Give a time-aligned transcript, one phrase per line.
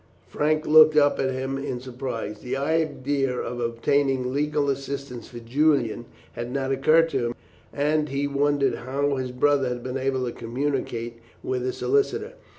[0.27, 2.39] Frank looked up at him in surprise.
[2.39, 7.35] The idea of obtaining legal assistance for Julian had not occurred to him,
[7.71, 12.33] and he wondered how his brother had been able to communicate with a solicitor.